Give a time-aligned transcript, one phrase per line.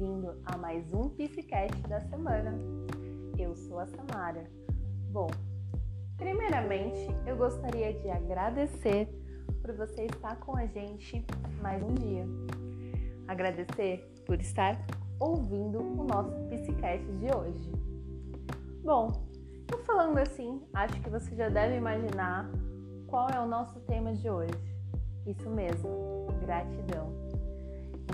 [0.00, 2.58] bem-vindo a mais um Psicast da semana.
[3.38, 4.50] Eu sou a Samara.
[5.12, 5.28] Bom,
[6.16, 9.10] primeiramente eu gostaria de agradecer
[9.60, 11.22] por você estar com a gente
[11.60, 12.24] mais um dia.
[13.28, 14.82] Agradecer por estar
[15.18, 17.70] ouvindo o nosso Psicast de hoje.
[18.82, 19.28] Bom,
[19.70, 22.50] eu falando assim, acho que você já deve imaginar
[23.06, 24.54] qual é o nosso tema de hoje.
[25.26, 27.12] Isso mesmo, gratidão.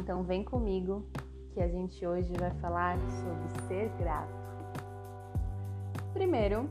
[0.00, 1.08] Então vem comigo
[1.56, 4.28] que a gente hoje vai falar sobre ser grato.
[6.12, 6.68] Primeiro,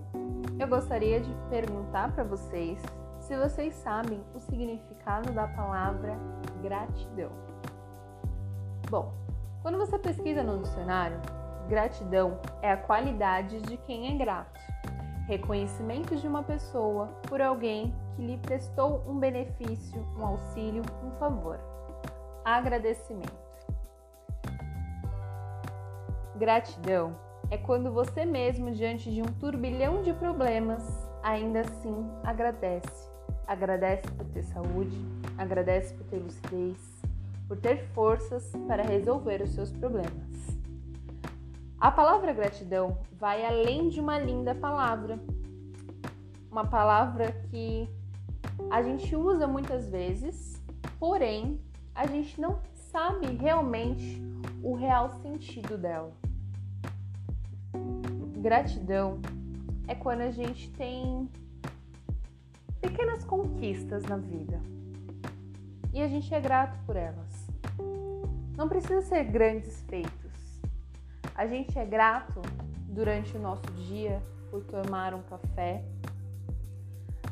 [0.59, 2.79] eu gostaria de perguntar para vocês
[3.19, 6.15] se vocês sabem o significado da palavra
[6.61, 7.31] gratidão.
[8.87, 9.11] Bom,
[9.63, 11.19] quando você pesquisa no dicionário,
[11.67, 14.59] gratidão é a qualidade de quem é grato,
[15.25, 21.59] reconhecimento de uma pessoa por alguém que lhe prestou um benefício, um auxílio, um favor
[22.45, 23.44] agradecimento.
[26.37, 27.15] Gratidão
[27.49, 30.83] é quando você mesmo, diante de um turbilhão de problemas,
[31.23, 33.09] ainda assim agradece.
[33.47, 34.97] Agradece por ter saúde,
[35.37, 37.01] agradece por ter lucidez,
[37.47, 40.59] por ter forças para resolver os seus problemas.
[41.79, 45.17] A palavra gratidão vai além de uma linda palavra,
[46.51, 47.89] uma palavra que
[48.69, 50.61] a gente usa muitas vezes,
[50.99, 51.61] porém
[51.93, 54.21] a gente não sabe realmente
[54.61, 56.24] o real sentido dela.
[58.45, 59.19] Gratidão
[59.87, 61.27] é quando a gente tem
[62.79, 64.61] pequenas conquistas na vida.
[65.91, 67.47] E a gente é grato por elas.
[68.55, 70.61] Não precisa ser grandes feitos.
[71.33, 72.39] A gente é grato
[72.87, 75.83] durante o nosso dia por tomar um café,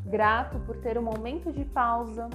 [0.08, 2.28] grato por ter um momento de pausa.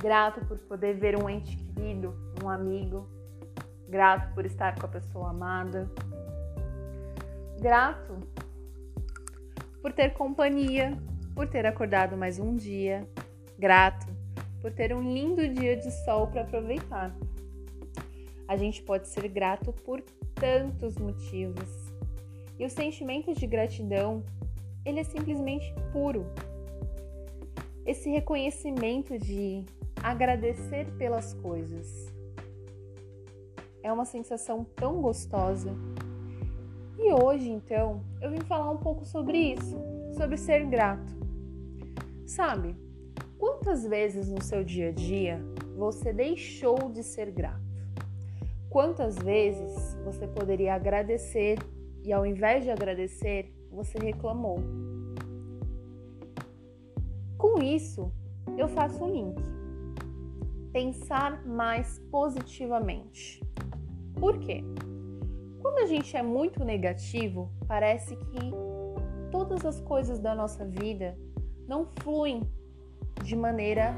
[0.00, 3.08] Grato por poder ver um ente querido, um amigo,
[3.88, 5.90] grato por estar com a pessoa amada,
[7.58, 8.20] grato
[9.82, 10.96] por ter companhia,
[11.34, 13.06] por ter acordado mais um dia,
[13.58, 14.06] grato
[14.60, 17.14] por ter um lindo dia de sol para aproveitar.
[18.46, 20.00] A gente pode ser grato por
[20.34, 21.92] tantos motivos.
[22.58, 24.24] E o sentimento de gratidão,
[24.84, 26.26] ele é simplesmente puro.
[27.84, 29.64] Esse reconhecimento de
[30.02, 32.06] agradecer pelas coisas.
[33.82, 35.74] É uma sensação tão gostosa.
[36.98, 39.76] E hoje, então, eu vim falar um pouco sobre isso,
[40.16, 41.16] sobre ser grato.
[42.26, 42.76] Sabe,
[43.38, 45.40] quantas vezes no seu dia a dia
[45.76, 47.62] você deixou de ser grato?
[48.68, 51.58] Quantas vezes você poderia agradecer
[52.04, 54.58] e ao invés de agradecer, você reclamou?
[57.38, 58.10] Com isso,
[58.58, 59.58] eu faço um link
[60.72, 63.42] pensar mais positivamente.
[64.14, 64.62] Por quê?
[65.60, 68.52] Quando a gente é muito negativo, parece que
[69.30, 71.16] todas as coisas da nossa vida
[71.66, 72.42] não fluem
[73.22, 73.94] de maneira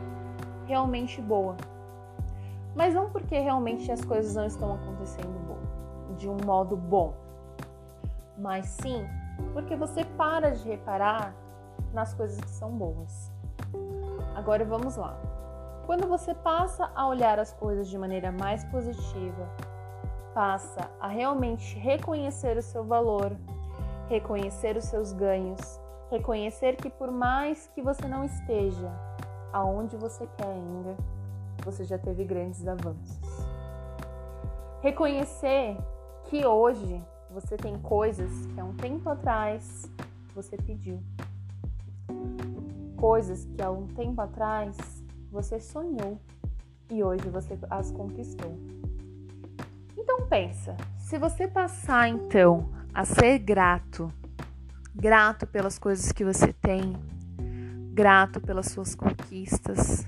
[0.66, 1.56] realmente boa.
[2.74, 5.40] Mas não porque realmente as coisas não estão acontecendo
[6.20, 7.14] de um modo bom,
[8.36, 9.06] mas sim
[9.54, 11.34] porque você para de reparar
[11.94, 13.32] nas coisas que são boas.
[14.34, 15.18] Agora vamos lá.
[15.86, 19.48] Quando você passa a olhar as coisas de maneira mais positiva,
[20.34, 23.36] passa a realmente reconhecer o seu valor,
[24.08, 25.60] reconhecer os seus ganhos,
[26.10, 28.90] reconhecer que por mais que você não esteja
[29.52, 30.96] aonde você quer ainda,
[31.64, 33.20] você já teve grandes avanços.
[34.80, 35.76] Reconhecer
[36.24, 39.90] que hoje você tem coisas que há um tempo atrás
[40.34, 41.00] você pediu.
[42.96, 44.76] Coisas que há um tempo atrás
[45.30, 46.18] você sonhou
[46.90, 48.52] e hoje você as conquistou.
[50.00, 54.10] Então pensa, se você passar então a ser grato,
[54.94, 56.96] grato pelas coisas que você tem,
[57.92, 60.06] grato pelas suas conquistas,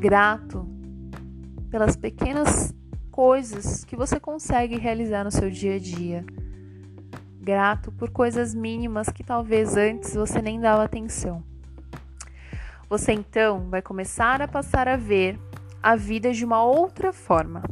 [0.00, 0.66] grato
[1.70, 2.74] pelas pequenas
[3.12, 6.24] coisas que você consegue realizar no seu dia a dia.
[7.40, 11.40] Grato por coisas mínimas que talvez antes você nem dava atenção.
[12.88, 15.38] Você então vai começar a passar a ver
[15.80, 17.62] a vida de uma outra forma.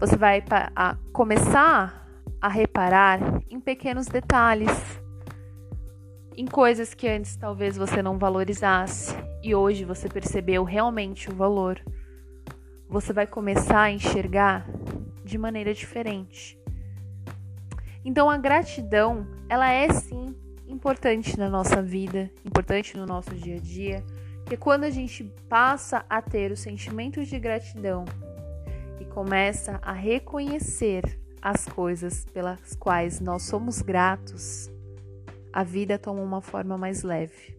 [0.00, 0.44] Você vai
[0.76, 2.06] a começar
[2.40, 4.70] a reparar em pequenos detalhes,
[6.36, 9.12] em coisas que antes talvez você não valorizasse
[9.42, 11.82] e hoje você percebeu realmente o valor.
[12.88, 14.68] Você vai começar a enxergar
[15.24, 16.56] de maneira diferente.
[18.04, 20.32] Então a gratidão, ela é sim
[20.68, 24.04] importante na nossa vida, importante no nosso dia a dia,
[24.46, 28.04] que quando a gente passa a ter o sentimento de gratidão,
[29.08, 34.70] começa a reconhecer as coisas pelas quais nós somos gratos,
[35.52, 37.56] a vida toma uma forma mais leve.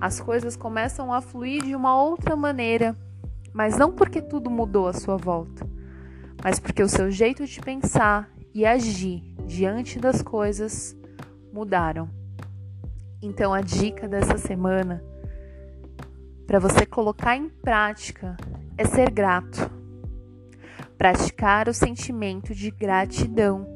[0.00, 2.96] As coisas começam a fluir de uma outra maneira,
[3.52, 5.66] mas não porque tudo mudou à sua volta,
[6.42, 10.96] mas porque o seu jeito de pensar e agir diante das coisas
[11.52, 12.08] mudaram.
[13.22, 15.02] Então a dica dessa semana
[16.46, 18.36] para você colocar em prática
[18.76, 19.79] é ser grato.
[21.00, 23.66] Praticar o sentimento de gratidão.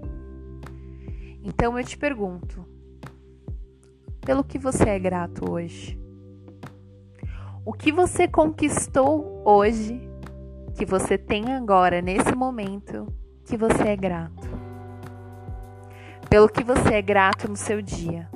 [1.42, 2.68] Então eu te pergunto:
[4.20, 5.98] pelo que você é grato hoje?
[7.64, 10.06] O que você conquistou hoje,
[10.74, 13.10] que você tem agora, nesse momento,
[13.46, 14.46] que você é grato?
[16.28, 18.28] Pelo que você é grato no seu dia?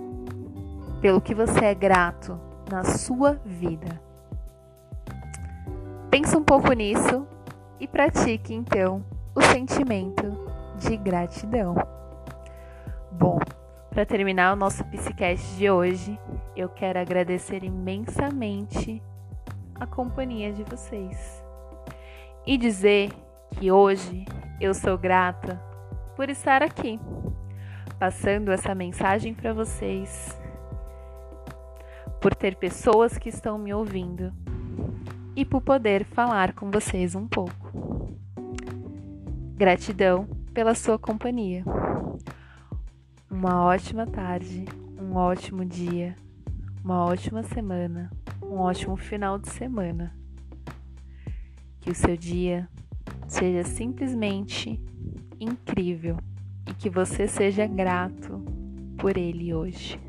[1.03, 2.41] Pelo que você é grato
[2.71, 4.01] na sua vida?
[6.11, 7.27] Pensa um pouco nisso
[7.81, 9.05] e pratique então
[9.35, 10.27] o sentimento
[10.79, 11.75] de gratidão.
[13.13, 13.39] Bom,
[13.91, 16.19] para terminar o nosso Psicast de hoje,
[16.57, 19.03] eu quero agradecer imensamente
[19.75, 21.43] a companhia de vocês
[22.47, 23.11] e dizer
[23.53, 24.25] que hoje
[24.61, 25.61] eu sou grata
[26.17, 26.99] por estar aqui,
[27.99, 30.41] passando essa mensagem para vocês,
[32.21, 34.33] por ter pessoas que estão me ouvindo
[35.39, 37.73] e por poder falar com vocês um pouco.
[39.55, 41.63] Gratidão pela sua companhia.
[43.31, 44.65] Uma ótima tarde,
[45.01, 46.17] um ótimo dia,
[46.83, 48.11] uma ótima semana,
[48.43, 50.13] um ótimo final de semana.
[51.81, 52.69] Que o seu dia
[53.29, 54.83] seja simplesmente
[55.39, 56.17] incrível
[56.69, 58.43] e que você seja grato
[58.99, 60.01] por ele hoje.